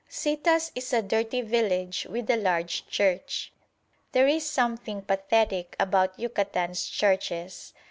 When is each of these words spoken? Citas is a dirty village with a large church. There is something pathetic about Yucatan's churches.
Citas 0.09 0.71
is 0.73 0.93
a 0.93 1.03
dirty 1.03 1.41
village 1.41 2.07
with 2.09 2.27
a 2.31 2.35
large 2.35 2.87
church. 2.87 3.51
There 4.13 4.27
is 4.27 4.43
something 4.49 5.03
pathetic 5.03 5.75
about 5.79 6.17
Yucatan's 6.19 6.87
churches. 6.89 7.71